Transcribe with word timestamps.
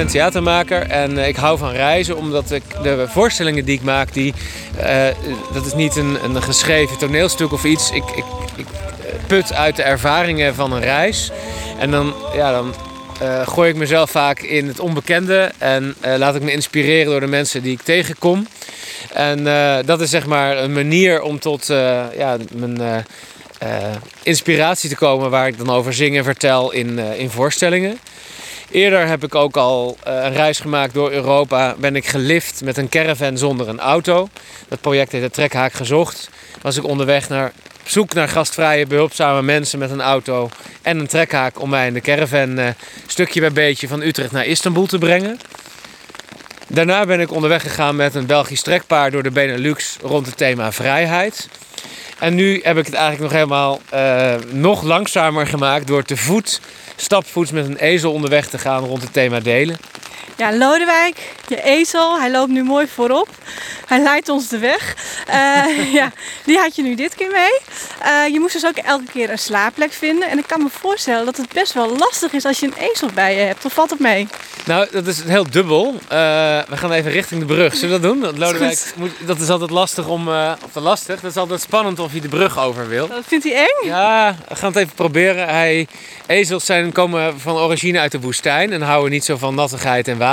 ben 0.00 0.08
theatermaker 0.08 0.82
en 0.82 1.18
eh, 1.18 1.28
ik 1.28 1.36
hou 1.36 1.58
van 1.58 1.72
reizen 1.72 2.16
omdat 2.16 2.50
ik 2.50 2.62
de 2.82 3.04
voorstellingen 3.08 3.64
die 3.64 3.74
ik 3.74 3.82
maak, 3.82 4.12
die, 4.12 4.34
uh, 4.78 5.06
dat 5.52 5.66
is 5.66 5.74
niet 5.74 5.96
een, 5.96 6.24
een 6.24 6.42
geschreven 6.42 6.98
toneelstuk 6.98 7.52
of 7.52 7.64
iets. 7.64 7.90
Ik, 7.90 8.04
ik, 8.10 8.24
ik, 8.56 8.66
put 9.26 9.52
uit 9.52 9.76
de 9.76 9.82
ervaringen 9.82 10.54
van 10.54 10.72
een 10.72 10.80
reis. 10.80 11.30
En 11.78 11.90
dan, 11.90 12.14
ja, 12.34 12.52
dan 12.52 12.74
gooi 13.46 13.70
ik 13.70 13.76
mezelf 13.76 14.10
vaak 14.10 14.40
in 14.40 14.66
het 14.66 14.80
onbekende 14.80 15.52
en 15.58 15.94
laat 16.16 16.34
ik 16.34 16.42
me 16.42 16.52
inspireren 16.52 17.10
door 17.10 17.20
de 17.20 17.26
mensen 17.26 17.62
die 17.62 17.72
ik 17.72 17.82
tegenkom. 17.82 18.46
En 19.12 19.44
dat 19.86 20.00
is 20.00 20.10
zeg 20.10 20.26
maar 20.26 20.56
een 20.58 20.72
manier 20.72 21.22
om 21.22 21.38
tot 21.38 21.66
ja, 22.16 22.36
mijn 22.52 23.04
inspiratie 24.22 24.88
te 24.88 24.96
komen 24.96 25.30
waar 25.30 25.46
ik 25.46 25.58
dan 25.58 25.70
over 25.70 25.94
zing 25.94 26.16
en 26.16 26.24
vertel 26.24 26.72
in, 26.72 26.98
in 26.98 27.30
voorstellingen. 27.30 27.98
Eerder 28.70 29.06
heb 29.06 29.24
ik 29.24 29.34
ook 29.34 29.56
al 29.56 29.96
uh, 30.06 30.14
een 30.14 30.32
reis 30.32 30.60
gemaakt 30.60 30.94
door 30.94 31.10
Europa. 31.10 31.74
Ben 31.78 31.96
ik 31.96 32.06
gelift 32.06 32.64
met 32.64 32.76
een 32.76 32.88
caravan 32.88 33.38
zonder 33.38 33.68
een 33.68 33.80
auto. 33.80 34.28
Dat 34.68 34.80
project 34.80 35.12
heet 35.12 35.22
de 35.22 35.30
Trekhaak 35.30 35.72
Gezocht. 35.72 36.30
Was 36.62 36.76
ik 36.76 36.84
onderweg 36.84 37.28
naar 37.28 37.52
zoek 37.84 38.14
naar 38.14 38.28
gastvrije, 38.28 38.86
behulpzame 38.86 39.42
mensen 39.42 39.78
met 39.78 39.90
een 39.90 40.00
auto 40.00 40.48
en 40.82 40.98
een 40.98 41.06
trekhaak 41.06 41.60
om 41.60 41.70
mij 41.70 41.86
in 41.86 41.92
de 41.92 42.00
caravan 42.00 42.58
uh, 42.58 42.68
stukje 43.06 43.40
bij 43.40 43.52
beetje 43.52 43.88
van 43.88 44.02
Utrecht 44.02 44.32
naar 44.32 44.46
Istanbul 44.46 44.86
te 44.86 44.98
brengen. 44.98 45.38
Daarna 46.66 47.06
ben 47.06 47.20
ik 47.20 47.32
onderweg 47.32 47.62
gegaan 47.62 47.96
met 47.96 48.14
een 48.14 48.26
Belgisch 48.26 48.62
trekpaard 48.62 49.12
door 49.12 49.22
de 49.22 49.30
Benelux 49.30 49.96
rond 50.02 50.26
het 50.26 50.36
thema 50.36 50.72
vrijheid. 50.72 51.48
En 52.18 52.34
nu 52.34 52.60
heb 52.62 52.76
ik 52.76 52.86
het 52.86 52.94
eigenlijk 52.94 53.22
nog 53.22 53.32
helemaal 53.32 53.80
uh, 53.94 54.34
nog 54.52 54.82
langzamer 54.82 55.46
gemaakt 55.46 55.86
door 55.86 56.02
te 56.02 56.16
voet 56.16 56.60
stapvoets 56.96 57.50
met 57.50 57.66
een 57.66 57.76
ezel 57.76 58.12
onderweg 58.12 58.48
te 58.48 58.58
gaan 58.58 58.84
rond 58.84 59.02
het 59.02 59.12
thema 59.12 59.40
delen. 59.40 59.76
Ja, 60.40 60.56
Lodewijk, 60.56 61.32
je 61.48 61.62
ezel, 61.62 62.20
hij 62.20 62.30
loopt 62.30 62.50
nu 62.50 62.62
mooi 62.62 62.86
voorop. 62.86 63.28
Hij 63.86 64.02
leidt 64.02 64.28
ons 64.28 64.48
de 64.48 64.58
weg. 64.58 64.96
Uh, 65.28 65.92
ja, 65.98 66.12
die 66.44 66.58
had 66.58 66.76
je 66.76 66.82
nu 66.82 66.94
dit 66.94 67.14
keer 67.14 67.30
mee. 67.30 67.58
Uh, 68.04 68.32
je 68.32 68.40
moest 68.40 68.52
dus 68.52 68.66
ook 68.66 68.76
elke 68.76 69.04
keer 69.12 69.30
een 69.30 69.38
slaapplek 69.38 69.92
vinden. 69.92 70.30
En 70.30 70.38
ik 70.38 70.46
kan 70.46 70.62
me 70.62 70.68
voorstellen 70.70 71.24
dat 71.24 71.36
het 71.36 71.52
best 71.52 71.72
wel 71.72 71.96
lastig 71.96 72.32
is 72.32 72.44
als 72.44 72.60
je 72.60 72.66
een 72.66 72.90
ezel 72.90 73.08
bij 73.14 73.34
je 73.34 73.40
hebt. 73.40 73.64
Of 73.64 73.72
valt 73.72 73.90
het 73.90 73.98
mee? 73.98 74.28
Nou, 74.66 74.88
dat 74.90 75.06
is 75.06 75.22
heel 75.22 75.50
dubbel. 75.50 75.92
Uh, 75.92 75.98
we 76.68 76.76
gaan 76.76 76.92
even 76.92 77.10
richting 77.10 77.40
de 77.40 77.46
brug. 77.46 77.74
Zullen 77.74 78.00
we 78.00 78.00
dat 78.00 78.12
doen? 78.12 78.20
Dat, 78.20 78.38
Lodewijk, 78.38 78.92
moet, 78.96 79.10
dat 79.26 79.40
is 79.40 79.48
altijd 79.48 79.70
lastig 79.70 80.08
om... 80.08 80.28
of 80.28 80.72
te 80.72 80.80
lastig. 80.80 81.20
Dat 81.20 81.30
is 81.30 81.36
altijd 81.36 81.60
spannend 81.60 81.98
of 81.98 82.12
je 82.12 82.20
de 82.20 82.28
brug 82.28 82.58
over 82.58 82.88
wil. 82.88 83.08
Dat 83.08 83.24
vindt 83.26 83.44
hij 83.44 83.54
eng? 83.54 83.88
Ja, 83.88 84.36
we 84.48 84.56
gaan 84.56 84.72
het 84.72 84.78
even 84.78 84.94
proberen. 84.94 85.48
Hij, 85.48 85.86
ezels 86.26 86.64
zijn, 86.64 86.92
komen 86.92 87.40
van 87.40 87.56
origine 87.56 87.98
uit 87.98 88.12
de 88.12 88.20
woestijn. 88.20 88.72
En 88.72 88.82
houden 88.82 89.10
niet 89.10 89.24
zo 89.24 89.36
van 89.36 89.54
nattigheid 89.54 90.08
en 90.08 90.18
water. 90.18 90.29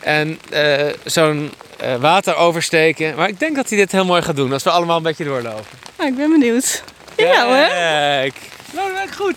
En 0.00 0.40
uh, 0.52 0.86
zo'n 1.04 1.52
uh, 1.82 1.96
water 1.96 2.36
oversteken. 2.36 3.16
Maar 3.16 3.28
ik 3.28 3.38
denk 3.38 3.56
dat 3.56 3.68
hij 3.68 3.78
dit 3.78 3.92
heel 3.92 4.04
mooi 4.04 4.22
gaat 4.22 4.36
doen 4.36 4.52
als 4.52 4.62
we 4.62 4.70
allemaal 4.70 4.96
een 4.96 5.02
beetje 5.02 5.24
doorlopen. 5.24 5.64
Nou, 5.98 6.10
ik 6.10 6.16
ben 6.16 6.30
benieuwd. 6.30 6.82
Ja, 7.16 7.48
hè? 7.48 7.66
Kijk. 7.66 8.34
Lodewijk, 8.72 9.14
goed. 9.14 9.36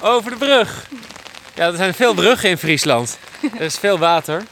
Over 0.00 0.30
de 0.30 0.36
brug. 0.36 0.88
Ja, 1.54 1.66
er 1.66 1.76
zijn 1.76 1.94
veel 1.94 2.14
bruggen 2.14 2.50
in 2.50 2.58
Friesland. 2.58 3.18
Er 3.58 3.64
is 3.64 3.76
veel 3.76 3.98
water. 3.98 4.42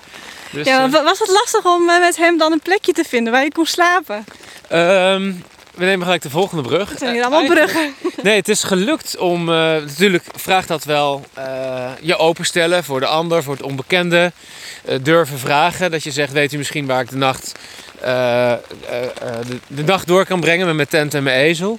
Dus, 0.51 0.67
ja, 0.67 0.91
was 0.91 1.19
het 1.19 1.29
lastig 1.29 1.65
om 1.65 1.85
met 1.85 2.17
hem 2.17 2.39
dan 2.39 2.53
een 2.53 2.61
plekje 2.61 2.93
te 2.93 3.05
vinden 3.05 3.33
waar 3.33 3.43
je 3.43 3.53
kon 3.53 3.67
slapen? 3.67 4.25
Um, 4.73 5.45
we 5.75 5.85
nemen 5.85 6.05
gelijk 6.05 6.23
de 6.23 6.31
volgende 6.31 6.63
brug. 6.63 6.89
Het 6.89 6.99
zijn 6.99 7.15
hier 7.15 7.23
allemaal 7.25 7.47
bruggen. 7.47 7.95
Nee, 8.23 8.37
het 8.37 8.49
is 8.49 8.63
gelukt 8.63 9.17
om. 9.17 9.41
Uh, 9.41 9.55
natuurlijk 9.55 10.25
vraagt 10.35 10.69
dat 10.69 10.85
wel 10.85 11.25
uh, 11.39 11.91
je 12.01 12.17
openstellen 12.17 12.85
voor 12.85 13.01
de 13.01 13.07
ander, 13.07 13.43
voor 13.43 13.55
het 13.55 13.63
onbekende. 13.63 14.33
Uh, 14.89 14.95
durven 15.03 15.39
vragen. 15.39 15.91
Dat 15.91 16.03
je 16.03 16.11
zegt: 16.11 16.33
Weet 16.33 16.53
u 16.53 16.57
misschien 16.57 16.87
waar 16.87 17.01
ik 17.01 17.11
de 17.11 17.17
nacht, 17.17 17.53
de, 18.01 18.59
de, 19.67 19.85
nacht 19.85 20.07
door 20.07 20.27
kan 20.27 20.41
brengen 20.41 20.67
met 20.67 20.77
mijn 20.77 20.89
tent 20.89 21.15
en 21.15 21.23
mijn 21.23 21.41
ezel? 21.41 21.79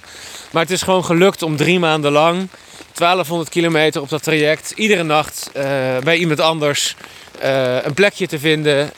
Maar 0.50 0.62
het 0.62 0.70
is 0.70 0.82
gewoon 0.82 1.04
gelukt 1.04 1.42
om 1.42 1.56
drie 1.56 1.78
maanden 1.78 2.12
lang, 2.12 2.48
1200 2.94 3.50
kilometer 3.50 4.00
op 4.00 4.08
dat 4.08 4.22
traject, 4.22 4.72
iedere 4.76 5.02
nacht 5.02 5.50
bij 6.04 6.16
iemand 6.16 6.40
anders 6.40 6.96
een 7.82 7.94
plekje 7.94 8.26
te 8.26 8.38
vinden, 8.38 8.90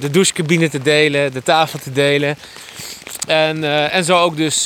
de 0.00 0.10
douchecabine 0.10 0.68
te 0.68 0.82
delen, 0.82 1.32
de 1.32 1.42
tafel 1.42 1.78
te 1.78 1.92
delen. 1.92 2.36
En, 3.26 3.56
uh, 3.56 3.94
en 3.94 4.04
zo 4.04 4.18
ook 4.18 4.36
dus 4.36 4.64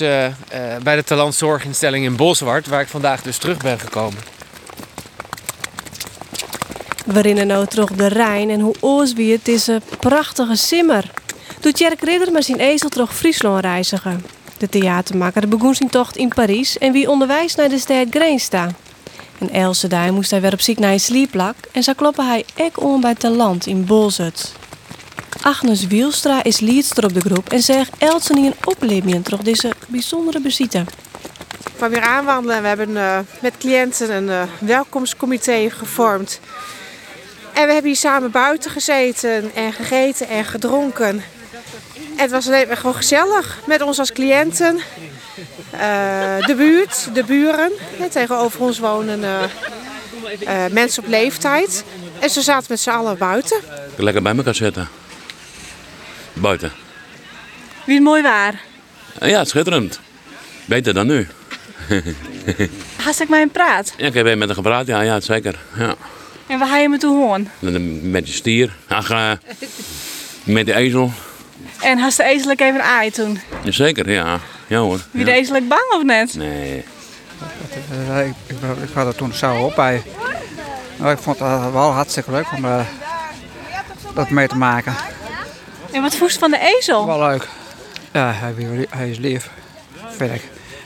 bij 0.82 0.96
de 0.96 1.04
talentzorginstelling 1.04 2.04
in 2.04 2.16
Boswart, 2.16 2.66
waar 2.66 2.80
ik 2.80 2.88
vandaag 2.88 3.22
dus 3.22 3.38
terug 3.38 3.56
ben 3.56 3.78
gekomen. 3.78 4.18
We 7.06 7.20
rennen 7.20 7.46
nou 7.46 7.66
terug 7.66 7.92
de 7.92 8.06
Rijn 8.06 8.50
en 8.50 8.60
hoe 8.60 9.12
wie 9.14 9.32
het 9.32 9.48
is 9.48 9.66
een 9.66 9.82
prachtige 10.00 10.56
simmer. 10.56 11.10
Doet 11.60 11.78
Jerk 11.78 12.00
Ridder 12.00 12.32
met 12.32 12.44
zijn 12.44 12.58
ezel 12.58 12.88
terug 12.88 13.14
Friesland 13.14 13.60
reizigen. 13.60 14.24
De 14.58 14.68
theatermaker 14.68 15.48
begon 15.48 15.74
zijn 15.74 15.90
tocht 15.90 16.16
in 16.16 16.28
Parijs 16.28 16.78
en 16.78 16.92
wie 16.92 17.10
onderwijs 17.10 17.54
naar 17.54 17.68
de 17.68 17.78
stad 17.78 18.06
Greensta. 18.10 18.70
En 19.38 19.50
Else 19.50 19.88
daar 19.88 20.12
moest 20.12 20.30
hij 20.30 20.40
weer 20.40 20.52
op 20.52 20.60
ziek 20.60 20.78
naar 20.78 20.92
een 20.92 21.00
slieplak 21.00 21.54
en 21.72 21.82
zo 21.82 21.92
kloppen 21.92 22.26
hij 22.26 22.44
ek 22.54 22.82
om 22.82 23.00
bij 23.00 23.14
Talant 23.14 23.66
in 23.66 23.84
Bolzut. 23.84 24.52
Agnes 25.42 25.86
Wielstra 25.86 26.42
is 26.42 26.60
liedster 26.60 27.04
op 27.04 27.14
de 27.14 27.20
groep 27.20 27.48
en 27.48 27.62
zegt 27.62 27.90
Elsen 27.98 28.36
een 28.36 28.54
opleving 28.64 29.24
door 29.24 29.44
deze 29.44 29.72
bijzondere 29.88 30.40
visite. 30.40 30.84
Kwam 31.76 31.90
weer 31.90 32.00
aanwandelen. 32.00 32.62
We 32.62 32.68
hebben 32.68 32.90
uh, 32.90 33.18
met 33.40 33.58
cliënten 33.58 34.16
een 34.16 34.28
uh, 34.28 34.42
welkomstcomité 34.58 35.70
gevormd. 35.70 36.40
En 37.52 37.66
we 37.66 37.72
hebben 37.72 37.90
hier 37.90 37.96
samen 37.96 38.30
buiten 38.30 38.70
gezeten 38.70 39.54
en 39.54 39.72
gegeten 39.72 40.28
en 40.28 40.44
gedronken. 40.44 41.22
En 42.16 42.22
het 42.22 42.30
was 42.30 42.46
alleen 42.46 42.76
gewoon 42.76 42.94
gezellig 42.94 43.58
met 43.66 43.82
ons 43.82 43.98
als 43.98 44.12
cliënten. 44.12 44.80
Uh, 45.74 46.46
de 46.46 46.54
buurt, 46.56 47.08
de 47.14 47.24
buren. 47.24 47.72
Ja, 47.98 48.08
tegenover 48.08 48.60
ons 48.60 48.78
wonen 48.78 49.20
mensen 50.70 51.02
op 51.02 51.08
leeftijd. 51.08 51.84
En 52.18 52.30
ze 52.30 52.42
zaten 52.42 52.66
met 52.68 52.80
z'n 52.80 52.90
allen 52.90 53.18
buiten. 53.18 53.60
Lekker 53.96 54.22
bij 54.22 54.36
elkaar 54.36 54.54
zitten 54.54 54.88
buiten. 56.40 56.72
Wie 57.84 57.94
het 57.94 58.04
mooi 58.04 58.22
waar? 58.22 58.60
Ja, 59.20 59.44
schitterend. 59.44 60.00
Beter 60.64 60.94
dan 60.94 61.06
nu. 61.06 61.26
Hast 63.04 63.20
ik 63.20 63.28
met 63.28 63.38
hem 63.38 63.50
praat? 63.50 63.94
Ja, 63.96 64.06
ik 64.06 64.14
heb 64.14 64.24
met 64.24 64.38
hem 64.38 64.50
gepraat, 64.50 64.86
ja, 64.86 65.00
ja 65.00 65.20
zeker. 65.20 65.58
Ja. 65.78 65.94
En 66.46 66.58
waar 66.58 66.68
ga 66.68 66.78
je 66.78 66.88
me 66.88 66.98
toe 66.98 67.16
hoorn? 67.16 67.50
Met 68.02 68.26
de 68.26 68.32
stier, 68.32 68.76
Ach, 68.88 69.10
uh, 69.10 69.32
met 70.44 70.66
de 70.66 70.74
ezel. 70.74 71.12
En 71.80 71.98
hast 71.98 72.16
de 72.16 72.24
ezel 72.24 72.50
even 72.50 72.82
aai 72.82 73.10
toen? 73.10 73.40
Zeker, 73.64 74.10
ja. 74.10 74.40
Ja 74.66 74.78
hoor. 74.78 75.00
Wie 75.10 75.24
de 75.24 75.32
ezel 75.32 75.66
bang 75.66 75.92
of 75.94 76.02
net? 76.02 76.34
Nee. 76.34 76.84
Ik, 78.24 78.34
ik, 78.46 78.56
ik 78.82 78.94
had 78.94 79.06
er 79.06 79.14
toen 79.14 79.32
zo 79.32 79.56
op 79.56 79.74
bij. 79.74 80.02
Nou, 80.96 81.12
ik 81.12 81.18
vond 81.18 81.38
het 81.38 81.72
wel 81.72 81.90
hartstikke 81.90 82.30
leuk 82.30 82.46
om 82.56 82.64
uh, 82.64 82.80
dat 84.14 84.30
mee 84.30 84.48
te 84.48 84.56
maken. 84.56 84.94
En 85.92 86.02
wat 86.02 86.16
voest 86.16 86.38
van 86.38 86.50
de 86.50 86.74
ezel? 86.78 87.06
Wel 87.06 87.18
leuk. 87.18 87.48
Ja, 88.12 88.32
hij, 88.32 88.86
hij 88.90 89.10
is 89.10 89.18
lief, 89.18 89.50
vind 90.08 90.32
ik. 90.34 90.42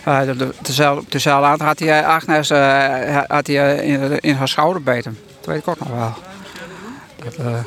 Uh, 0.09 0.21
Dezelfde 1.09 1.47
aan 1.47 1.61
had 1.61 1.79
hij 1.79 2.05
Agnes 2.05 2.51
uh, 2.51 3.19
had 3.27 3.47
hij, 3.47 3.77
in, 3.77 4.21
in 4.21 4.35
haar 4.35 4.49
schouder 4.49 4.83
beten. 4.83 5.19
Dat 5.37 5.47
weet 5.47 5.59
ik 5.59 5.69
ook 5.69 5.79
nog 5.79 5.89
wel. 5.89 6.15
Dat, 7.17 7.35
uh... 7.39 7.59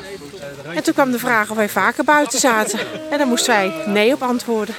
En 0.74 0.82
toen 0.82 0.94
kwam 0.94 1.10
de 1.10 1.18
vraag 1.18 1.50
of 1.50 1.56
wij 1.56 1.68
vaker 1.68 2.04
buiten 2.04 2.38
zaten. 2.38 2.78
En 3.10 3.18
daar 3.18 3.26
moesten 3.26 3.54
wij 3.54 3.72
nee 3.86 4.12
op 4.12 4.22
antwoorden. 4.22 4.74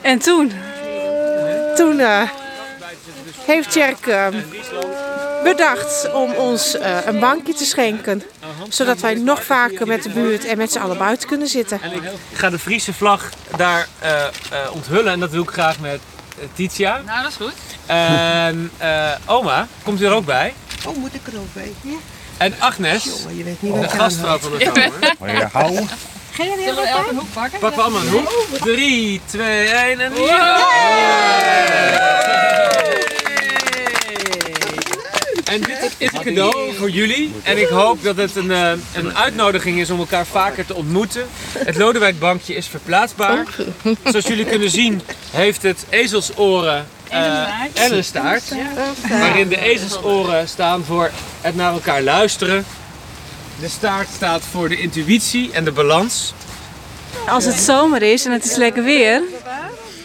En 0.00 0.18
toen? 0.18 0.52
Toen 1.76 2.00
heeft 3.46 3.70
Tjerk 3.70 4.06
bedacht 5.42 6.12
om 6.12 6.32
ons 6.32 6.74
uh, 6.74 7.06
een 7.06 7.18
bankje 7.18 7.54
te 7.54 7.64
schenken. 7.64 8.22
Zodat 8.68 9.00
wij 9.00 9.14
nog 9.14 9.44
vaker 9.44 9.86
met 9.86 10.02
de 10.02 10.10
buurt 10.10 10.44
en 10.44 10.56
met 10.56 10.72
z'n 10.72 10.78
allen 10.78 10.98
buiten 10.98 11.28
kunnen 11.28 11.48
zitten. 11.48 11.82
En 11.82 11.92
ik 11.92 12.02
ga 12.32 12.50
de 12.50 12.58
Friese 12.58 12.92
vlag 12.92 13.28
daar 13.56 13.88
uh, 14.02 14.10
uh, 14.52 14.74
onthullen. 14.74 15.12
En 15.12 15.20
dat 15.20 15.32
doe 15.32 15.42
ik 15.42 15.50
graag 15.50 15.78
met 15.78 16.00
Titia. 16.54 17.00
Nou, 17.06 17.22
dat 17.22 17.30
is 17.30 17.36
goed. 17.36 17.52
En 17.86 18.70
oma, 19.26 19.66
komt 19.82 20.00
u 20.00 20.04
er 20.04 20.12
ook 20.12 20.26
bij? 20.26 20.54
Oh, 20.86 20.96
moet 20.96 21.14
ik 21.14 21.26
er 21.26 21.38
ook 21.38 21.54
bij? 21.54 21.72
Ja. 21.80 21.96
En 22.40 22.54
Agnes, 22.58 23.04
Jongen, 23.04 23.36
je 23.36 23.44
weet 23.44 23.62
niet 23.62 23.74
de 23.74 23.88
gastvrouw 23.88 24.38
van 24.38 24.50
de 24.50 24.64
zomer. 24.64 24.90
Moet 25.18 25.30
je 25.30 25.46
houden? 25.52 25.88
Ga 26.30 26.44
je 26.44 26.54
Zullen 26.58 26.74
we 26.74 26.88
elke 26.88 27.10
een 27.10 27.16
hoek 27.16 27.32
pakken? 27.32 27.58
Pakken 27.58 27.78
we 27.78 27.84
allemaal 27.84 28.02
een 28.02 28.08
hoek. 28.08 28.58
3, 28.58 29.20
2, 29.26 29.68
1 29.68 30.00
en... 30.00 30.12
En 35.44 35.60
dit 35.60 35.94
is 35.98 36.12
een 36.12 36.22
cadeau 36.22 36.74
voor 36.74 36.90
jullie. 36.90 37.32
En 37.42 37.58
ik 37.58 37.68
hoop 37.68 38.02
dat 38.02 38.16
het 38.16 38.36
een, 38.36 38.50
uh, 38.50 38.72
een 38.94 39.16
uitnodiging 39.16 39.78
is 39.78 39.90
om 39.90 39.98
elkaar 39.98 40.26
vaker 40.26 40.66
te 40.66 40.74
ontmoeten. 40.74 41.26
Het 41.58 41.76
Lodewijkbankje 41.76 42.54
is 42.54 42.66
verplaatsbaar. 42.66 43.46
Zoals 44.04 44.26
jullie 44.26 44.44
kunnen 44.44 44.70
zien 44.70 45.00
heeft 45.30 45.62
het 45.62 45.84
ezelsoren 45.88 46.76
eh, 46.76 46.99
en 47.10 47.96
een 47.96 48.04
staart. 48.04 48.54
Waarin 49.08 49.48
de 49.48 49.60
ezelsoren 49.60 50.48
staan 50.48 50.84
voor 50.84 51.10
het 51.40 51.56
naar 51.56 51.72
elkaar 51.72 52.02
luisteren. 52.02 52.64
De 53.60 53.68
staart 53.68 54.08
staat 54.14 54.42
voor 54.50 54.68
de 54.68 54.80
intuïtie 54.80 55.52
en 55.52 55.64
de 55.64 55.72
balans. 55.72 56.34
Als 57.28 57.44
het 57.44 57.56
zomer 57.56 58.02
is 58.02 58.24
en 58.24 58.32
het 58.32 58.44
is 58.44 58.56
lekker 58.56 58.84
weer, 58.84 59.22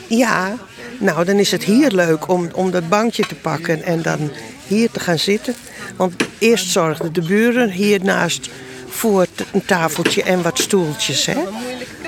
Ja, 0.08 0.54
nou 1.00 1.26
dan 1.26 1.36
is 1.36 1.52
het 1.52 1.64
hier 1.64 1.92
leuk 1.92 2.28
om, 2.28 2.50
om 2.54 2.72
dat 2.72 2.90
bankje 2.90 3.26
te 3.26 3.36
pakken 3.36 3.84
en 3.84 4.02
dan 4.02 4.32
hier 4.68 4.92
te 4.92 5.00
gaan 5.00 5.20
zitten. 5.20 5.56
Want 5.96 6.14
eerst 6.38 6.70
zorgden 6.70 7.14
de 7.14 7.22
buren 7.22 7.70
hiernaast 7.70 8.50
voor 8.90 9.26
een 9.52 9.66
tafeltje 9.66 10.24
en 10.24 10.42
wat 10.42 10.60
stoeltjes. 10.60 11.26
Hè? 11.26 11.44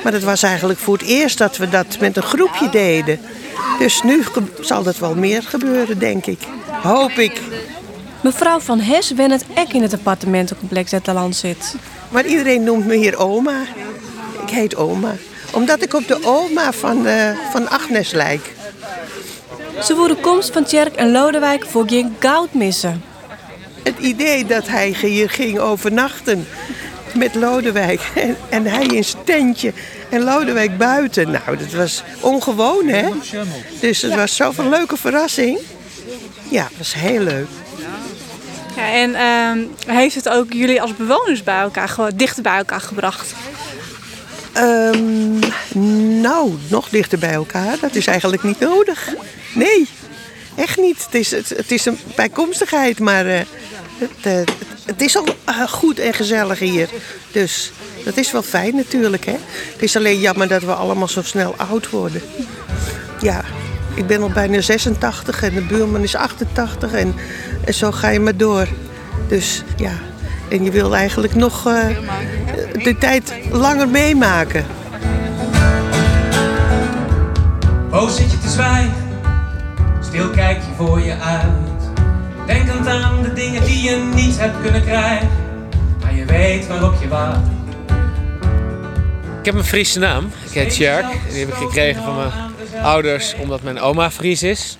Maar 0.03 0.11
dat 0.11 0.23
was 0.23 0.43
eigenlijk 0.43 0.79
voor 0.79 0.97
het 0.97 1.07
eerst 1.07 1.37
dat 1.37 1.57
we 1.57 1.69
dat 1.69 1.97
met 1.99 2.17
een 2.17 2.23
groepje 2.23 2.69
deden. 2.69 3.19
Dus 3.79 4.01
nu 4.01 4.23
zal 4.59 4.83
dat 4.83 4.97
wel 4.97 5.15
meer 5.15 5.43
gebeuren, 5.43 5.99
denk 5.99 6.25
ik. 6.25 6.39
Hoop 6.83 7.11
ik. 7.11 7.41
mevrouw 8.21 8.59
Van 8.59 8.79
Hes 8.79 9.11
wen 9.11 9.31
het 9.31 9.45
ek 9.53 9.73
in 9.73 9.81
het 9.81 9.93
appartementencomplex 9.93 10.91
dat 10.91 11.07
land 11.07 11.35
zit. 11.35 11.75
Maar 12.09 12.25
iedereen 12.25 12.63
noemt 12.63 12.85
me 12.85 12.95
hier 12.95 13.17
oma. 13.17 13.61
Ik 14.41 14.49
heet 14.49 14.75
oma. 14.75 15.15
Omdat 15.53 15.81
ik 15.83 15.93
op 15.93 16.07
de 16.07 16.19
oma 16.23 16.71
van, 16.71 17.05
eh, 17.05 17.29
van 17.51 17.69
Agnes 17.69 18.11
lijk. 18.11 18.55
Ze 19.83 19.95
voeren 19.95 20.19
komst 20.19 20.53
van 20.53 20.63
Tjerk 20.63 20.95
en 20.95 21.11
Lodewijk 21.11 21.65
voor 21.65 21.87
geen 21.87 22.15
goud 22.19 22.53
missen. 22.53 23.03
Het 23.83 23.99
idee 23.99 24.45
dat 24.45 24.67
hij 24.67 24.95
hier 25.01 25.29
ging 25.29 25.59
overnachten 25.59 26.47
met 27.17 27.35
Lodewijk. 27.35 28.01
En, 28.15 28.37
en 28.49 28.65
hij 28.65 28.85
in 28.85 29.03
zijn 29.03 29.23
tentje 29.23 29.73
en 30.09 30.23
Lodewijk 30.23 30.77
buiten. 30.77 31.31
Nou, 31.31 31.57
dat 31.57 31.71
was 31.71 32.03
ongewoon, 32.19 32.87
hè? 32.87 33.09
Dus 33.79 34.01
het 34.01 34.15
was 34.15 34.35
zoveel 34.35 34.69
leuke 34.69 34.97
verrassing. 34.97 35.59
Ja, 36.49 36.63
het 36.63 36.77
was 36.77 36.93
heel 36.93 37.21
leuk. 37.21 37.47
Ja, 38.75 38.91
en 38.91 39.15
ehm, 39.15 39.59
heeft 39.97 40.15
het 40.15 40.29
ook 40.29 40.53
jullie 40.53 40.81
als 40.81 40.95
bewoners 40.95 41.43
bij 41.43 41.59
elkaar, 41.59 41.95
dichter 42.15 42.43
bij 42.43 42.57
elkaar 42.57 42.81
gebracht? 42.81 43.33
Ehm, 44.53 45.39
nou, 46.21 46.53
nog 46.67 46.89
dichter 46.89 47.19
bij 47.19 47.33
elkaar. 47.33 47.77
Dat 47.81 47.95
is 47.95 48.07
eigenlijk 48.07 48.43
niet 48.43 48.59
nodig. 48.59 49.13
Nee, 49.53 49.89
echt 50.55 50.77
niet. 50.77 51.05
Het 51.05 51.15
is, 51.15 51.31
het, 51.31 51.49
het 51.49 51.71
is 51.71 51.85
een 51.85 51.99
bijkomstigheid, 52.15 52.99
maar 52.99 53.25
eh, 53.25 53.39
het, 53.97 54.09
eh, 54.21 54.55
het 54.87 55.01
is 55.01 55.17
al 55.17 55.25
eh, 55.45 55.67
goed 55.67 55.99
en 55.99 56.13
gezellig 56.13 56.59
hier. 56.59 56.89
Dus 57.31 57.71
dat 58.05 58.17
is 58.17 58.31
wel 58.31 58.41
fijn 58.43 58.75
natuurlijk. 58.75 59.25
Hè? 59.25 59.35
Het 59.71 59.83
is 59.83 59.95
alleen 59.95 60.19
jammer 60.19 60.47
dat 60.47 60.61
we 60.61 60.73
allemaal 60.73 61.07
zo 61.07 61.21
snel 61.21 61.53
oud 61.57 61.89
worden. 61.89 62.21
Ja, 63.19 63.43
ik 63.93 64.07
ben 64.07 64.21
al 64.21 64.29
bijna 64.29 64.61
86 64.61 65.43
en 65.43 65.53
de 65.53 65.61
buurman 65.61 66.01
is 66.01 66.15
88 66.15 66.93
en, 66.93 67.15
en 67.65 67.73
zo 67.73 67.91
ga 67.91 68.09
je 68.09 68.19
maar 68.19 68.37
door. 68.37 68.67
Dus 69.27 69.63
ja, 69.77 69.93
en 70.49 70.63
je 70.63 70.71
wil 70.71 70.95
eigenlijk 70.95 71.35
nog 71.35 71.67
eh, 71.67 71.87
de 72.83 72.95
tijd 72.99 73.33
langer 73.51 73.87
meemaken. 73.87 74.65
Oh, 77.91 78.09
zit 78.09 78.31
je 78.31 78.39
te 78.39 78.49
zwijgen, 78.49 78.93
stil 80.01 80.29
kijk 80.29 80.57
je 80.57 80.71
voor 80.77 81.01
je 81.01 81.17
uit. 81.17 81.66
Denkend 82.47 82.87
aan 82.87 83.23
de 83.23 83.33
dingen 83.33 83.63
die 83.63 83.81
je 83.81 84.11
niet 84.15 84.39
hebt 84.39 84.61
kunnen 84.61 84.83
krijgen, 84.83 85.29
maar 86.01 86.15
je 86.15 86.25
weet 86.25 86.67
waarop 86.67 87.01
je 87.01 87.07
wacht. 87.07 87.39
Ik 89.39 89.45
heb 89.45 89.55
een 89.55 89.63
Friese 89.63 89.99
naam. 89.99 90.31
Ik 90.45 90.53
heet 90.53 90.73
Sjerk. 90.73 91.05
Die 91.29 91.39
heb 91.39 91.47
ik 91.47 91.53
gekregen 91.53 92.03
van 92.03 92.15
mijn 92.15 92.31
ouders 92.83 93.35
omdat 93.41 93.61
mijn 93.61 93.79
oma 93.79 94.11
Fries 94.11 94.43
is. 94.43 94.77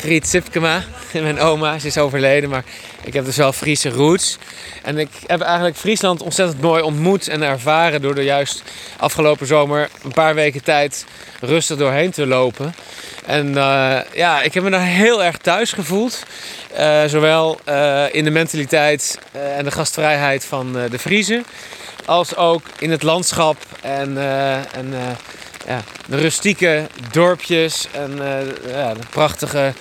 Griet 0.00 0.28
Sipkema. 0.28 0.82
Mijn 1.12 1.40
oma 1.40 1.78
ze 1.78 1.86
is 1.86 1.98
overleden, 1.98 2.50
maar 2.50 2.64
ik 3.02 3.12
heb 3.12 3.24
dus 3.24 3.36
wel 3.36 3.52
Friese 3.52 3.90
roots. 3.90 4.38
En 4.82 4.98
ik 4.98 5.08
heb 5.26 5.40
eigenlijk 5.40 5.76
Friesland 5.76 6.22
ontzettend 6.22 6.60
mooi 6.60 6.82
ontmoet 6.82 7.28
en 7.28 7.42
ervaren 7.42 8.02
door 8.02 8.16
er 8.16 8.22
juist 8.22 8.62
afgelopen 8.96 9.46
zomer 9.46 9.88
een 10.02 10.12
paar 10.12 10.34
weken 10.34 10.62
tijd 10.62 11.04
rustig 11.40 11.76
doorheen 11.76 12.10
te 12.10 12.26
lopen. 12.26 12.74
En 13.26 13.56
eh, 13.56 14.00
ja, 14.12 14.42
ik 14.42 14.54
heb 14.54 14.62
me 14.62 14.70
daar 14.70 14.86
heel 14.86 15.24
erg 15.24 15.36
thuis 15.36 15.72
gevoeld. 15.72 16.22
Eh, 16.74 17.04
zowel 17.04 17.58
eh, 17.64 18.04
in 18.12 18.24
de 18.24 18.30
mentaliteit 18.30 19.18
en 19.32 19.64
de 19.64 19.70
gastvrijheid 19.70 20.44
van 20.44 20.72
de 20.72 20.98
Friezen 20.98 21.44
als 22.04 22.36
ook 22.36 22.62
in 22.78 22.90
het 22.90 23.02
landschap 23.02 23.56
en, 23.80 24.18
en 24.72 24.94
ja, 25.66 25.82
de 26.06 26.16
rustieke 26.16 26.86
dorpjes 27.12 27.86
en 27.92 28.10
eh, 28.22 28.72
ja, 28.72 28.94
de 28.94 29.06
prachtige 29.10 29.72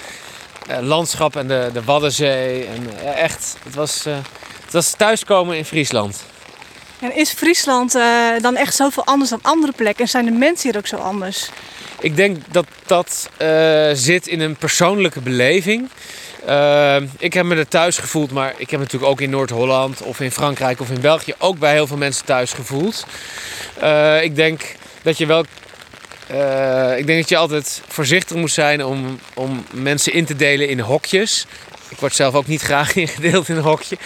eh, 0.67 0.77
landschap 0.81 1.35
en 1.35 1.47
de, 1.47 1.69
de 1.73 1.83
Waddenzee. 1.83 2.65
En, 2.65 2.89
eh, 2.99 3.21
echt, 3.21 3.55
het 3.63 3.75
was, 3.75 4.03
het 4.63 4.73
was 4.73 4.93
thuiskomen 4.97 5.57
in 5.57 5.65
Friesland. 5.65 6.23
En 6.99 7.15
is 7.15 7.31
Friesland 7.31 7.91
dan 8.41 8.55
echt 8.55 8.75
zoveel 8.75 9.05
anders 9.05 9.29
dan 9.29 9.39
andere 9.41 9.73
plekken? 9.75 10.03
En 10.03 10.09
zijn 10.09 10.25
de 10.25 10.31
mensen 10.31 10.69
hier 10.69 10.79
ook 10.79 10.87
zo 10.87 10.95
anders? 10.95 11.49
Ik 11.99 12.15
denk 12.15 12.37
dat 12.51 12.65
dat 12.85 13.29
zit 13.93 14.27
in 14.27 14.39
een 14.39 14.55
persoonlijke 14.55 15.21
beleving. 15.21 15.89
Ik 17.17 17.33
heb 17.33 17.45
me 17.45 17.55
er 17.55 17.67
thuis 17.67 17.97
gevoeld, 17.97 18.31
maar 18.31 18.53
ik 18.57 18.69
heb 18.69 18.79
natuurlijk 18.79 19.11
ook 19.11 19.21
in 19.21 19.29
Noord-Holland 19.29 20.01
of 20.01 20.19
in 20.19 20.31
Frankrijk 20.31 20.79
of 20.79 20.89
in 20.89 21.01
België 21.01 21.33
ook 21.37 21.59
bij 21.59 21.73
heel 21.73 21.87
veel 21.87 21.97
mensen 21.97 22.25
thuis 22.25 22.53
gevoeld. 22.53 23.05
Ik 24.21 24.35
denk 24.35 24.75
dat 25.01 25.17
je 25.17 25.25
wel. 25.25 25.45
Eh, 26.33 26.97
ik 26.97 27.05
denk 27.05 27.19
dat 27.19 27.29
je 27.29 27.37
altijd 27.37 27.81
voorzichtig 27.87 28.37
moet 28.37 28.51
zijn 28.51 28.85
om, 28.85 29.19
om 29.33 29.65
mensen 29.71 30.13
in 30.13 30.25
te 30.25 30.35
delen 30.35 30.69
in 30.69 30.79
hokjes. 30.79 31.45
Ik 31.89 31.97
word 31.97 32.15
zelf 32.15 32.33
ook 32.33 32.47
niet 32.47 32.61
graag 32.61 32.95
ingedeeld 33.05 33.49
in 33.49 33.55
een 33.55 33.61
hokje. 33.61 33.97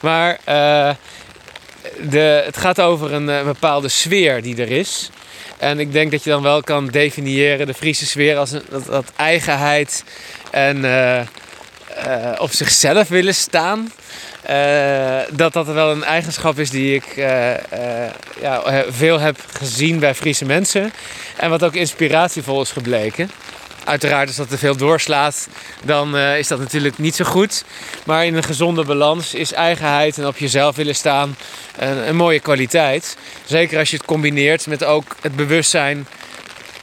Maar 0.00 0.38
eh, 0.44 0.90
de, 2.10 2.42
het 2.44 2.56
gaat 2.56 2.80
over 2.80 3.12
een 3.12 3.28
eh, 3.28 3.44
bepaalde 3.44 3.88
sfeer 3.88 4.42
die 4.42 4.56
er 4.56 4.70
is. 4.70 5.10
En 5.58 5.78
ik 5.78 5.92
denk 5.92 6.10
dat 6.10 6.24
je 6.24 6.30
dan 6.30 6.42
wel 6.42 6.62
kan 6.62 6.86
definiëren 6.86 7.66
de 7.66 7.74
Friese 7.74 8.06
sfeer 8.06 8.36
als 8.36 8.50
een, 8.50 8.62
dat, 8.70 9.12
eigenheid 9.16 10.04
en 10.50 10.84
eh, 10.84 12.32
op 12.38 12.52
zichzelf 12.52 13.08
willen 13.08 13.34
staan. 13.34 13.92
Eh, 14.44 15.20
dat 15.30 15.52
dat 15.52 15.66
wel 15.66 15.90
een 15.90 16.04
eigenschap 16.04 16.58
is 16.58 16.70
die 16.70 16.94
ik 16.94 17.04
eh, 17.04 17.52
eh, 18.04 18.10
ja, 18.40 18.84
veel 18.88 19.20
heb 19.20 19.36
gezien 19.52 19.98
bij 19.98 20.14
Friese 20.14 20.44
mensen. 20.44 20.92
En 21.36 21.50
wat 21.50 21.64
ook 21.64 21.74
inspiratievol 21.74 22.62
is 22.62 22.70
gebleken. 22.70 23.30
Uiteraard 23.84 24.26
als 24.26 24.36
dat 24.36 24.48
te 24.48 24.58
veel 24.58 24.76
doorslaat, 24.76 25.48
dan 25.84 26.16
is 26.16 26.48
dat 26.48 26.58
natuurlijk 26.58 26.98
niet 26.98 27.14
zo 27.14 27.24
goed. 27.24 27.64
Maar 28.04 28.26
in 28.26 28.34
een 28.34 28.42
gezonde 28.42 28.84
balans 28.84 29.34
is 29.34 29.52
eigenheid 29.52 30.18
en 30.18 30.26
op 30.26 30.36
jezelf 30.36 30.76
willen 30.76 30.94
staan 30.94 31.36
een, 31.78 32.08
een 32.08 32.16
mooie 32.16 32.40
kwaliteit. 32.40 33.16
Zeker 33.44 33.78
als 33.78 33.90
je 33.90 33.96
het 33.96 34.06
combineert 34.06 34.66
met 34.66 34.84
ook 34.84 35.16
het 35.20 35.36
bewustzijn 35.36 36.06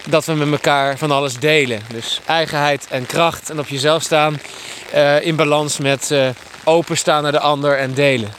dat 0.05 0.25
we 0.25 0.33
met 0.33 0.51
elkaar 0.51 0.97
van 0.97 1.11
alles 1.11 1.39
delen. 1.39 1.81
Dus 1.93 2.19
eigenheid 2.25 2.87
en 2.89 3.05
kracht 3.05 3.49
en 3.49 3.59
op 3.59 3.67
jezelf 3.67 4.03
staan 4.03 4.39
in 5.21 5.35
balans 5.35 5.77
met 5.77 6.11
openstaan 6.63 7.23
naar 7.23 7.31
de 7.31 7.39
ander 7.39 7.77
en 7.77 7.93
delen. 7.93 8.33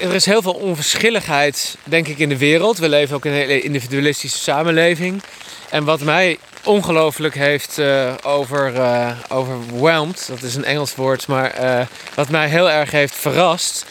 Er 0.00 0.14
is 0.14 0.24
heel 0.24 0.42
veel 0.42 0.52
onverschilligheid, 0.52 1.76
denk 1.84 2.08
ik, 2.08 2.18
in 2.18 2.28
de 2.28 2.38
wereld. 2.38 2.78
We 2.78 2.88
leven 2.88 3.16
ook 3.16 3.24
in 3.24 3.30
een 3.30 3.36
hele 3.36 3.60
individualistische 3.60 4.38
samenleving. 4.38 5.22
En 5.70 5.84
wat 5.84 6.00
mij 6.00 6.38
ongelooflijk 6.64 7.34
heeft 7.34 7.78
eh 7.78 8.14
over, 8.22 8.72
overwhelmed, 9.28 10.26
dat 10.28 10.42
is 10.42 10.54
een 10.54 10.64
Engels 10.64 10.94
woord, 10.94 11.26
maar 11.26 11.50
eh, 11.50 11.86
wat 12.14 12.28
mij 12.28 12.48
heel 12.48 12.70
erg 12.70 12.90
heeft 12.90 13.14
verrast 13.14 13.84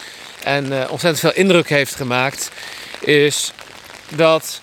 en 0.43 0.89
ontzettend 0.89 1.19
veel 1.19 1.33
indruk 1.33 1.69
heeft 1.69 1.95
gemaakt, 1.95 2.51
is 2.99 3.51
dat 4.09 4.61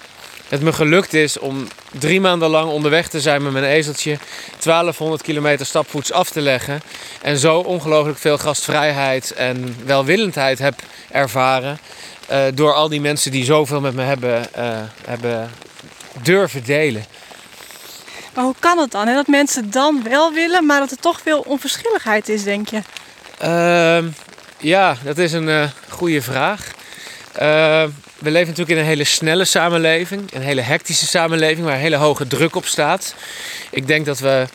het 0.53 0.63
me 0.63 0.73
gelukt 0.73 1.15
is 1.15 1.39
om 1.39 1.69
drie 1.99 2.21
maanden 2.21 2.49
lang 2.49 2.71
onderweg 2.71 3.09
te 3.09 3.21
zijn 3.21 3.43
met 3.43 3.53
mijn 3.53 3.65
ezeltje, 3.65 4.19
1200 4.63 5.23
kilometer 5.23 5.67
stapvoets 5.67 6.13
af 6.13 6.31
te 6.31 6.41
leggen 6.41 6.81
en 7.23 7.39
zo 7.39 7.59
ongelooflijk 7.59 8.19
veel 8.19 8.39
gastvrijheid 8.39 9.33
en 9.33 9.77
welwillendheid 9.85 10.59
heb 10.59 10.75
ervaren 11.11 11.79
eh, 12.29 12.45
door 12.55 12.75
al 12.75 12.89
die 12.89 13.01
mensen 13.01 13.31
die 13.31 13.45
zoveel 13.45 13.81
met 13.81 13.95
me 13.95 14.03
hebben, 14.03 14.55
eh, 14.55 14.81
hebben 15.05 15.51
durven 16.23 16.65
delen. 16.65 17.05
Maar 18.35 18.45
hoe 18.45 18.55
kan 18.59 18.79
het 18.79 18.91
dan? 18.91 19.07
Hè? 19.07 19.15
Dat 19.15 19.27
mensen 19.27 19.71
dan 19.71 20.03
wel 20.09 20.33
willen, 20.33 20.67
maar 20.67 20.81
dat 20.81 20.91
er 20.91 21.01
toch 21.01 21.21
veel 21.21 21.45
onverschilligheid 21.47 22.29
is, 22.29 22.43
denk 22.43 22.69
je? 22.69 22.81
Ehm, 23.39 24.09
ja, 24.59 24.97
dat 25.05 25.19
is 25.19 25.33
een 25.33 25.49
eh 25.49 25.69
goede 25.89 26.23
vraag. 26.23 26.72
Ehm, 27.33 27.89
we 28.19 28.31
leven 28.31 28.49
natuurlijk 28.49 28.71
in 28.71 28.79
een 28.79 28.91
hele 28.91 29.05
snelle 29.05 29.45
samenleving, 29.45 30.35
een 30.35 30.43
hele 30.43 30.61
hectische 30.61 31.07
samenleving 31.07 31.67
waar 31.67 31.77
hele 31.77 31.97
hoge 31.97 32.27
druk 32.27 32.57
op 32.57 32.67
staat. 32.67 33.15
Ik 33.71 33.87
denk 33.87 34.07
dat 34.07 34.19
we 34.19 34.47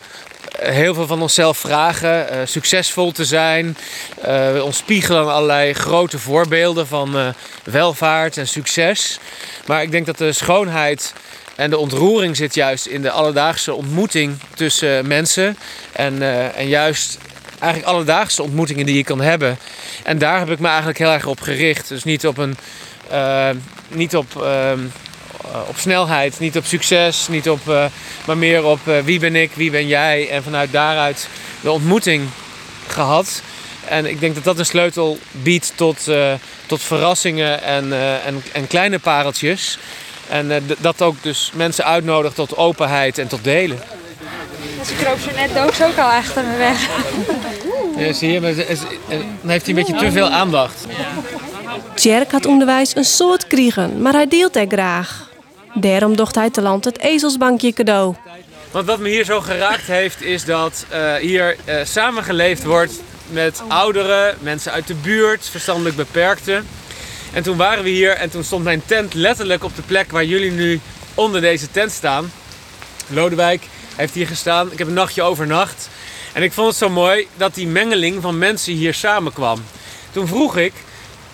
eh, 0.59 0.73
heel 0.73 0.93
veel 0.93 1.07
van 1.07 1.21
onszelf 1.21 1.57
vragen 1.57 2.29
eh, 2.29 2.39
succesvol 2.45 3.11
te 3.11 3.25
zijn. 3.25 3.77
Eh, 4.21 4.51
we 4.51 4.63
ons 4.63 4.77
spiegelen 4.77 5.21
aan 5.21 5.33
allerlei 5.33 5.73
grote 5.73 6.19
voorbeelden 6.19 6.87
van 6.87 7.17
eh, 7.17 7.27
welvaart 7.63 8.37
en 8.37 8.47
succes. 8.47 9.19
Maar 9.65 9.81
ik 9.81 9.91
denk 9.91 10.05
dat 10.05 10.17
de 10.17 10.31
schoonheid 10.31 11.13
En 11.57 11.69
de 11.69 11.77
ontroering 11.77 12.35
zit 12.35 12.55
juist 12.55 12.85
in 12.85 13.01
de 13.01 13.11
alledaagse 13.11 13.73
ontmoeting 13.73 14.37
tussen 14.55 15.07
mensen. 15.07 15.57
En, 15.91 16.21
eh, 16.21 16.57
en 16.57 16.67
juist 16.67 17.17
eigenlijk 17.59 17.91
alledaagse 17.91 18.43
ontmoetingen 18.43 18.85
die 18.85 18.95
je 18.95 19.03
kan 19.03 19.21
hebben. 19.21 19.57
En 20.03 20.17
daar 20.17 20.39
heb 20.39 20.49
ik 20.49 20.59
me 20.59 20.67
eigenlijk 20.67 20.97
heel 20.97 21.11
erg 21.11 21.25
op 21.25 21.41
gericht. 21.41 21.87
Dus 21.87 22.03
niet 22.03 22.27
op, 22.27 22.37
een, 22.37 22.57
eh, 23.09 23.49
niet 23.87 24.15
op, 24.15 24.41
ehm, 24.41 24.79
eh, 25.51 25.59
op 25.67 25.77
snelheid, 25.77 26.39
niet 26.39 26.57
op 26.57 26.65
succes, 26.65 27.27
niet 27.27 27.49
op, 27.49 27.69
eh, 27.69 27.85
maar 28.25 28.37
meer 28.37 28.65
op 28.65 28.79
wie 29.03 29.19
ben 29.19 29.35
ik, 29.35 29.51
wie 29.53 29.71
ben 29.71 29.87
jij. 29.87 30.29
En 30.29 30.43
vanuit 30.43 30.71
daaruit 30.71 31.27
de 31.61 31.71
ontmoeting 31.71 32.27
gehad. 32.87 33.41
En 33.87 34.05
ik 34.05 34.19
denk 34.19 34.35
dat 34.35 34.43
dat 34.43 34.59
een 34.59 34.65
sleutel 34.65 35.17
biedt 35.31 35.73
tot, 35.75 36.09
tot 36.65 36.81
verrassingen 36.81 37.63
en, 37.63 37.93
en, 38.25 38.43
en 38.51 38.67
kleine 38.67 38.99
pareltjes. 38.99 39.77
En 40.29 40.65
dat 40.77 41.01
ook 41.01 41.23
dus 41.23 41.51
mensen 41.53 41.85
uitnodigt 41.85 42.35
tot 42.35 42.57
openheid 42.57 43.17
en 43.17 43.27
tot 43.27 43.43
delen. 43.43 43.79
Ze 44.85 44.93
kroop 45.03 45.19
zo 45.19 45.29
net 45.35 45.53
dood 45.53 45.83
ook 45.83 45.97
al 45.97 46.09
achter 46.09 46.43
me 46.43 46.57
weg. 46.57 46.87
Ja, 47.97 48.13
zie 48.13 48.31
je, 48.31 48.41
maar 48.41 48.51
ze- 48.53 48.75
ze- 48.75 48.97
eh, 49.09 49.17
dan 49.41 49.49
heeft 49.49 49.65
hij 49.65 49.75
een 49.75 49.83
beetje 49.85 49.99
te 50.05 50.11
veel 50.11 50.29
aandacht. 50.29 50.85
Tjerk 51.95 52.31
had 52.31 52.45
onderwijs 52.45 52.95
een 52.95 53.03
soort 53.05 53.47
kriegen, 53.47 54.01
maar 54.01 54.13
hij 54.13 54.27
deelt 54.27 54.55
er 54.55 54.65
graag. 54.67 55.29
Daarom 55.73 56.15
docht 56.15 56.35
hij 56.35 56.49
te 56.49 56.61
land 56.61 56.85
het 56.85 56.99
ezelsbankje 56.99 57.73
cadeau. 57.73 58.15
Want 58.71 58.85
wat 58.85 58.99
me 58.99 59.09
hier 59.09 59.25
zo 59.25 59.41
geraakt 59.41 59.87
heeft, 59.87 60.21
is 60.21 60.45
dat 60.45 60.85
eh, 60.89 61.13
hier 61.15 61.55
eh, 61.65 61.75
samengeleefd 61.83 62.63
wordt 62.63 62.93
met 63.29 63.61
ouderen, 63.67 64.35
mensen 64.39 64.71
uit 64.71 64.87
de 64.87 64.93
buurt, 64.95 65.47
verstandelijk 65.51 65.95
beperkten. 65.95 66.67
En 67.33 67.43
toen 67.43 67.57
waren 67.57 67.83
we 67.83 67.89
hier 67.89 68.11
en 68.11 68.29
toen 68.29 68.43
stond 68.43 68.63
mijn 68.63 68.81
tent 68.85 69.13
letterlijk 69.13 69.63
op 69.63 69.75
de 69.75 69.81
plek 69.81 70.11
waar 70.11 70.25
jullie 70.25 70.51
nu 70.51 70.79
onder 71.13 71.41
deze 71.41 71.71
tent 71.71 71.91
staan. 71.91 72.31
Lodewijk 73.07 73.61
heeft 73.97 74.13
hier 74.13 74.27
gestaan. 74.27 74.71
Ik 74.71 74.77
heb 74.77 74.87
een 74.87 74.93
nachtje 74.93 75.21
overnacht. 75.21 75.89
En 76.33 76.43
ik 76.43 76.53
vond 76.53 76.67
het 76.67 76.77
zo 76.77 76.89
mooi 76.89 77.27
dat 77.37 77.55
die 77.55 77.67
mengeling 77.67 78.21
van 78.21 78.37
mensen 78.37 78.73
hier 78.73 78.93
samenkwam. 78.93 79.63
Toen 80.11 80.27
vroeg 80.27 80.57
ik, 80.57 80.73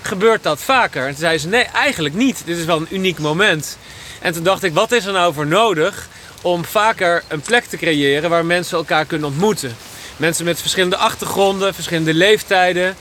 gebeurt 0.01 0.43
dat 0.43 0.61
vaker? 0.61 1.01
En 1.01 1.09
toen 1.09 1.19
zei 1.19 1.37
ze, 1.37 1.47
nee, 1.47 1.63
eigenlijk 1.63 2.15
niet. 2.15 2.41
Dit 2.45 2.57
is 2.57 2.65
wel 2.65 2.77
een 2.77 2.87
uniek 2.89 3.19
moment. 3.19 3.77
En 4.21 4.33
toen 4.33 4.43
dacht 4.43 4.63
ik, 4.63 4.73
wat 4.73 4.91
is 4.91 5.05
er 5.05 5.13
nou 5.13 5.33
voor 5.33 5.47
nodig 5.47 6.07
om 6.41 6.65
vaker 6.65 7.23
een 7.27 7.41
plek 7.41 7.65
te 7.65 7.77
creëren 7.77 8.29
waar 8.29 8.45
mensen 8.45 8.77
elkaar 8.77 9.05
kunnen 9.05 9.27
ontmoeten? 9.27 9.75
Mensen 10.17 10.45
met 10.45 10.61
verschillende 10.61 10.97
achtergronden, 10.97 11.73
verschillende 11.73 12.13
leeftijden. 12.13 12.95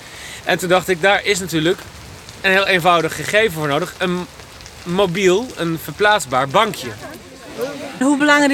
En 0.45 0.59
toen 0.59 0.69
dacht 0.69 0.89
ik, 0.89 1.03
daar 1.03 1.25
is 1.25 1.39
natuurlijk 1.39 1.79
een 2.41 2.51
heel 2.51 2.67
eenvoudig 2.67 3.15
gegeven 3.17 3.53
voor 3.53 3.69
nodig. 3.69 3.95
Een 3.99 4.27
mobiel, 4.83 5.47
een 5.57 5.79
verplaatsbaar 5.83 6.49
bankje. 6.49 6.89
Hoe 8.01 8.17
belangrijk 8.17 8.51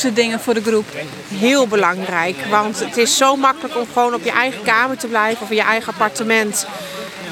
zo'n 0.00 0.14
dingen 0.14 0.40
voor 0.40 0.54
de 0.54 0.62
groep? 0.62 0.86
Heel 1.28 1.66
belangrijk, 1.66 2.36
want 2.50 2.80
het 2.80 2.96
is 2.96 3.16
zo 3.16 3.36
makkelijk 3.36 3.76
om 3.76 3.86
gewoon 3.92 4.14
op 4.14 4.24
je 4.24 4.30
eigen 4.30 4.62
kamer 4.62 4.96
te 4.96 5.06
blijven 5.06 5.42
of 5.42 5.50
in 5.50 5.56
je 5.56 5.62
eigen 5.62 5.92
appartement. 5.92 6.66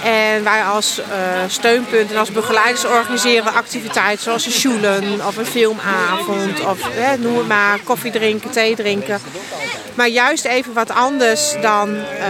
En 0.05 0.45
wij 0.45 0.63
als 0.63 0.99
eh, 0.99 1.07
steunpunt 1.47 2.11
en 2.11 2.17
als 2.17 2.33
begeleiders 2.33 2.85
organiseren 2.85 3.55
activiteiten 3.55 4.25
zoals 4.25 4.47
een 4.47 4.53
sjoelen 4.53 5.27
of 5.27 5.37
een 5.37 5.47
filmavond 5.47 6.65
of 6.65 6.79
noem 7.19 7.47
maar, 7.47 7.79
koffie 7.85 8.11
drinken, 8.11 8.51
thee 8.51 8.77
drinken. 8.77 9.21
Maar 9.95 10.09
juist 10.09 10.45
even 10.45 10.73
wat 10.73 10.91
anders 10.91 11.55
dan 11.61 11.97
eh, 11.97 12.27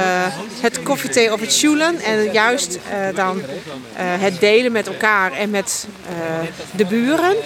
het 0.60 0.82
koffiethee 0.82 1.32
of 1.32 1.40
het 1.40 1.52
sjoelen. 1.52 2.00
En 2.00 2.32
juist 2.32 2.78
dan 3.14 3.42
het 3.96 4.40
delen 4.40 4.72
met 4.72 4.86
elkaar 4.86 5.32
en 5.32 5.50
met 5.50 5.86
de 6.70 6.84
buren. 6.86 7.36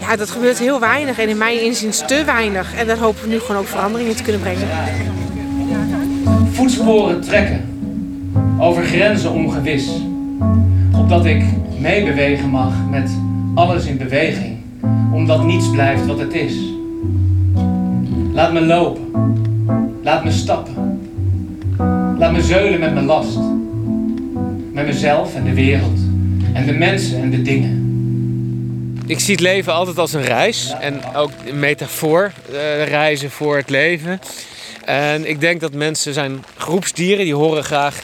Ja, 0.00 0.16
dat 0.16 0.30
gebeurt 0.30 0.58
heel 0.58 0.80
weinig 0.80 1.18
en 1.18 1.28
in 1.28 1.38
mijn 1.38 1.62
inziens 1.62 2.02
te 2.06 2.22
weinig. 2.24 2.74
En 2.74 2.86
daar 2.86 2.98
hopen 2.98 3.22
we 3.22 3.28
nu 3.28 3.38
gewoon 3.38 3.60
ook 3.60 3.66
verandering 3.66 4.08
in 4.08 4.16
te 4.16 4.22
kunnen 4.22 4.40
brengen. 4.40 4.68
Voetsporen 6.52 7.20
trekken, 7.20 7.60
over 8.58 8.84
grenzen 8.84 9.32
ongewis. 9.32 9.88
Opdat 10.96 11.24
ik 11.24 11.44
meebewegen 11.78 12.48
mag 12.48 12.72
met 12.90 13.10
alles 13.54 13.86
in 13.86 13.96
beweging, 13.96 14.56
omdat 15.12 15.44
niets 15.44 15.70
blijft 15.70 16.06
wat 16.06 16.18
het 16.18 16.34
is. 16.34 16.54
Laat 18.32 18.52
me 18.52 18.60
lopen, 18.60 19.02
laat 20.02 20.24
me 20.24 20.30
stappen, 20.30 21.00
laat 22.18 22.32
me 22.32 22.42
zeulen 22.42 22.80
met 22.80 22.94
mijn 22.94 23.06
last. 23.06 23.38
Met 24.72 24.86
mezelf 24.86 25.34
en 25.34 25.44
de 25.44 25.54
wereld, 25.54 25.98
en 26.52 26.66
de 26.66 26.72
mensen 26.72 27.22
en 27.22 27.30
de 27.30 27.42
dingen. 27.42 27.85
Ik 29.08 29.20
zie 29.20 29.32
het 29.32 29.42
leven 29.42 29.72
altijd 29.72 29.98
als 29.98 30.12
een 30.12 30.24
reis 30.24 30.72
en 30.80 31.14
ook 31.14 31.30
een 31.44 31.58
metafoor, 31.58 32.32
eh, 32.52 32.86
reizen 32.86 33.30
voor 33.30 33.56
het 33.56 33.70
leven. 33.70 34.20
En 34.84 35.28
ik 35.28 35.40
denk 35.40 35.60
dat 35.60 35.72
mensen 35.72 36.14
zijn 36.14 36.44
groepsdieren, 36.56 37.24
die 37.24 37.34
horen 37.34 37.64
graag, 37.64 38.02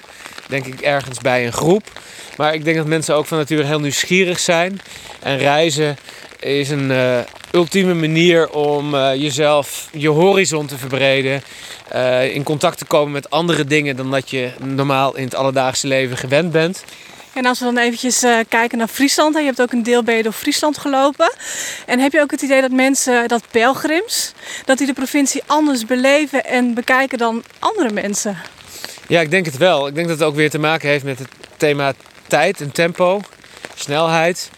denk 0.49 0.67
ik, 0.67 0.81
ergens 0.81 1.19
bij 1.19 1.47
een 1.47 1.53
groep. 1.53 2.01
Maar 2.37 2.55
ik 2.55 2.65
denk 2.65 2.77
dat 2.77 2.87
mensen 2.87 3.15
ook 3.15 3.27
van 3.27 3.39
nature 3.39 3.65
heel 3.65 3.81
nieuwsgierig 3.81 4.39
zijn. 4.39 4.81
En 5.23 5.39
reizen 5.39 5.97
is 6.41 6.71
een 6.71 6.91
eh, 6.91 7.19
ultieme 7.53 7.95
manier 7.95 8.51
om 8.51 8.95
eh, 8.95 9.15
jezelf, 9.15 9.89
je 9.93 10.09
horizon 10.09 10.67
te 10.67 10.79
verbreden. 10.79 11.43
in 12.33 12.43
contact 12.43 12.79
te 12.79 12.85
komen 12.85 13.13
met 13.13 13.31
andere 13.31 13.65
dingen 13.65 13.97
dan 13.97 14.11
dat 14.11 14.31
je 14.31 14.51
normaal 14.59 15.17
in 15.17 15.25
het 15.25 15.35
alledaagse 15.35 15.87
leven 15.87 16.17
gewend 16.17 16.53
bent. 16.53 16.85
En 17.33 17.47
als 17.47 17.59
we 17.59 17.65
dan 17.65 17.79
eventjes 17.79 18.23
eh, 18.23 18.39
kijken 18.49 18.79
naar 18.79 18.89
Friesland. 18.89 19.37
Je 19.37 19.43
hebt 19.43 19.61
ook 19.63 19.73
een 19.73 19.83
deel 19.83 20.05
door 20.05 20.33
Friesland 20.33 20.79
gelopen. 20.79 21.33
En 21.87 21.99
heb 21.99 22.13
je 22.13 22.21
ook 22.21 22.31
het 22.31 22.43
idee 22.43 22.61
dat 22.61 22.71
mensen, 22.71 23.29
dat 23.29 23.43
pelgrims, 23.51 24.33
dat 24.65 24.79
die 24.79 24.87
de 24.87 24.93
provincie 24.93 25.43
anders 25.47 25.87
beleven 25.87 26.45
en 26.45 26.75
bekijken 26.75 27.19
dan 27.19 27.45
andere 27.59 27.91
mensen? 27.91 28.39
Ja, 29.07 29.21
ik 29.21 29.31
denk 29.31 29.45
het 29.45 29.57
wel. 29.57 29.87
Ik 29.87 29.95
denk 29.95 30.09
dat 30.09 30.19
het 30.19 30.29
ook 30.29 30.35
weer 30.35 30.51
te 30.51 30.59
maken 30.59 30.89
heeft 30.89 31.05
met 31.05 31.19
het 31.19 31.29
thema 31.57 31.93
tijd 32.27 32.61
en 32.61 32.73
tempo, 32.73 33.21
snelheid. 33.75 34.51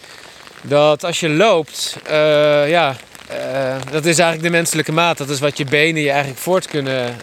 Dat 0.63 1.05
als 1.05 1.21
je 1.21 1.29
loopt, 1.29 1.97
eh, 2.05 2.69
ja, 2.69 2.97
eh, 3.29 3.77
dat 3.91 4.05
is 4.05 4.19
eigenlijk 4.19 4.43
de 4.43 4.59
menselijke 4.59 4.93
maat. 4.93 5.19
Dat 5.19 5.29
is 5.29 5.41
wat 5.41 5.59
je 5.59 5.65
benen 5.65 6.03
je 6.03 6.11
eigenlijk 6.11 6.41
voort 6.41 6.67
kunnen 6.67 7.17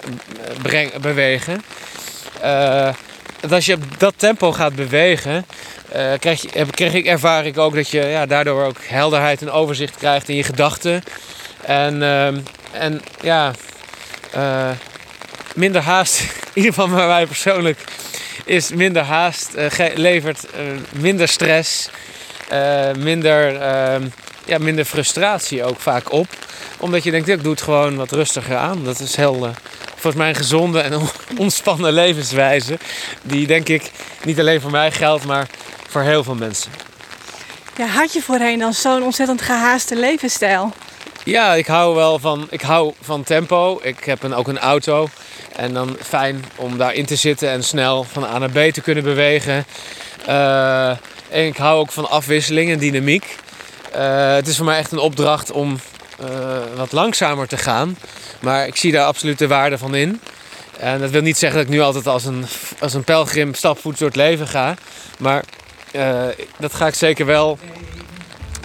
eh, 0.64 1.00
bewegen. 1.02 1.64
Eh, 2.42 2.94
als 3.50 3.66
je 3.66 3.74
op 3.74 3.84
dat 3.98 4.14
tempo 4.18 4.52
gaat 4.52 4.76
bewegen, 4.76 5.46
eh, 5.92 6.12
krijg, 6.20 6.42
je, 6.42 6.66
ik, 6.76 7.06
ervaar 7.06 7.46
ik 7.46 7.58
ook 7.58 7.76
dat 7.76 7.90
je 7.90 8.02
ja, 8.02 8.26
daardoor 8.26 8.64
ook 8.64 8.78
helderheid 8.84 9.42
en 9.42 9.52
overzicht 9.52 9.96
krijgt 9.96 10.30
in 10.30 10.36
je 10.36 10.44
gedachten. 10.44 11.04
En, 11.62 12.04
ehm, 12.04 12.40
en 12.72 13.02
ja, 13.22 13.52
eh, 14.32 14.70
minder 15.56 15.82
haast, 15.82 16.20
in 16.22 16.28
ieder 16.54 16.74
geval 16.74 16.96
bij 16.96 17.08
mij 17.08 17.26
persoonlijk, 17.26 17.80
is 18.46 18.72
minder 18.72 19.04
haast, 19.04 19.54
eh, 19.54 19.96
levert 19.96 20.46
minder 20.92 21.28
stress, 21.28 21.90
minder, 22.98 23.62
ehm, 23.62 24.08
ja, 24.46 24.58
minder 24.58 24.86
frustratie 24.86 25.64
ook 25.64 25.80
vaak 25.80 26.12
op. 26.12 26.28
Omdat 26.78 27.04
je 27.04 27.12
denkt, 27.12 27.28
ik 27.28 27.44
doe 27.44 27.52
het 27.52 27.62
gewoon 27.62 27.96
wat 27.96 28.12
rustiger 28.12 28.58
aan. 28.58 28.84
Dat 28.84 29.00
is 29.00 29.16
heel, 29.16 29.52
volgens 30.02 30.16
mij 30.16 30.30
een 30.30 30.36
gezonde 30.36 30.80
en 30.80 30.96
on- 30.96 31.10
ontspannen 31.38 31.94
levenswijze. 31.94 32.78
Die 33.22 33.48
denk 33.48 33.68
ik 33.68 33.92
niet 34.24 34.40
alleen 34.40 34.62
voor 34.62 34.72
mij 34.72 34.92
geldt, 34.92 35.26
maar 35.26 35.48
voor 35.88 36.02
heel 36.02 36.24
veel 36.24 36.36
mensen. 36.36 36.72
Ja, 37.78 37.86
had 37.86 38.14
je 38.14 38.22
voorheen 38.22 38.60
dan 38.60 38.74
zo'n 38.74 39.04
ontzettend 39.04 39.42
gehaaste 39.42 39.96
levensstijl? 39.96 40.74
Ja, 41.24 41.54
ik 41.54 41.68
hou 41.68 41.96
wel 41.96 42.20
van, 42.20 42.48
ik 42.50 42.62
hou 42.62 42.94
van 43.02 43.24
tempo. 43.24 43.80
Ik 43.84 44.04
heb 44.04 44.24
een, 44.24 44.34
ook 44.34 44.48
een 44.48 44.60
auto. 44.60 45.10
En 45.56 45.74
dan 45.74 45.98
fijn 46.04 46.46
om 46.56 46.78
daarin 46.78 47.06
te 47.06 47.16
zitten 47.16 47.50
en 47.50 47.64
snel 47.64 48.04
van 48.04 48.24
A 48.24 48.38
naar 48.38 48.50
B 48.50 48.74
te 48.74 48.82
kunnen 48.82 49.04
bewegen. 49.04 49.66
Eh, 50.26 50.90
en 51.30 51.46
ik 51.46 51.58
hou 51.58 51.80
ook 51.80 51.92
van 51.92 52.10
afwisseling 52.10 52.72
en 52.72 52.80
dynamiek. 52.80 53.36
Eh, 53.92 54.34
het 54.34 54.48
is 54.48 54.58
voor 54.58 54.66
mij 54.66 54.78
echt 54.78 54.92
een 54.92 54.98
opdracht 55.00 55.52
om 55.52 55.80
wat 56.76 56.92
langzamer 56.92 57.48
te 57.48 57.58
gaan. 57.58 57.98
Maar 58.40 58.68
ik 58.68 58.76
zie 58.76 58.92
daar 58.92 59.06
absoluut 59.06 59.40
de 59.40 59.48
waarde 59.48 59.78
van 59.78 59.96
in. 59.96 60.22
En 60.80 61.00
dat 61.00 61.10
wil 61.10 61.22
niet 61.22 61.38
zeggen 61.38 61.60
dat 61.60 61.68
ik 61.68 61.74
nu 61.74 61.82
altijd 61.82 62.08
als 62.08 62.26
een, 62.26 62.46
als 62.80 62.94
een 62.94 63.04
pelgrim 63.04 63.54
stapvoets 63.54 64.00
door 64.00 64.08
het 64.08 64.18
leven 64.18 64.48
ga. 64.48 64.76
Maar 65.20 65.44
eh, 65.92 66.24
dat 66.58 66.74
ga 66.74 66.88
ik 66.88 66.94
zeker 66.94 67.26
wel 67.26 67.60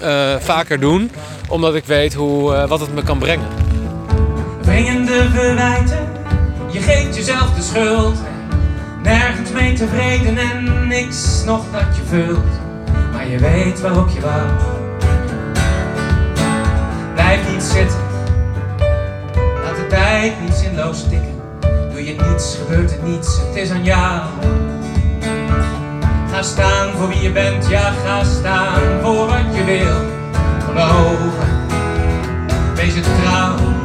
eh, 0.00 0.36
vaker 0.38 0.80
doen. 0.80 1.10
Omdat 1.48 1.74
ik 1.74 1.84
weet 1.84 2.14
hoe, 2.14 2.54
eh, 2.54 2.68
wat 2.68 2.80
het 2.80 2.94
me 2.94 3.02
kan 3.02 3.18
brengen. 3.18 3.48
Wringende 4.62 5.28
verwijten, 5.34 6.12
je 6.70 6.80
geeft 6.80 7.16
jezelf 7.16 7.54
de 7.54 7.62
schuld. 7.62 8.16
Nergens 9.02 9.50
mee 9.50 9.72
tevreden 9.72 10.38
en 10.38 10.88
niks 10.88 11.42
nog 11.44 11.64
dat 11.72 11.96
je 11.96 12.02
vult. 12.08 12.44
Maar 13.12 13.28
je 13.28 13.38
weet 13.38 13.80
waarop 13.80 14.08
je 14.08 14.20
wacht. 14.20 14.85
Niet 17.52 17.62
zitten, 17.62 17.98
laat 19.62 19.76
de 19.76 19.86
tijd 19.88 20.40
niet 20.40 20.54
zinloos 20.54 21.02
tikken. 21.02 21.40
Doe 21.90 22.04
je 22.04 22.16
niets, 22.28 22.56
gebeurt 22.56 22.90
het 22.90 23.02
niets, 23.02 23.38
het 23.38 23.56
is 23.56 23.70
aan 23.70 23.84
jou. 23.84 24.20
Ga 26.30 26.42
staan 26.42 26.92
voor 26.96 27.08
wie 27.08 27.20
je 27.20 27.32
bent, 27.32 27.68
ja 27.68 27.92
ga 28.04 28.24
staan 28.24 28.80
voor 29.02 29.26
wat 29.26 29.54
je 29.54 29.64
wil. 29.64 29.96
Geloven 30.64 31.48
wees 32.74 32.94
het 32.94 33.04
trouw. 33.22 33.75